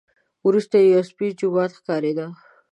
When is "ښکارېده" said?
1.77-2.25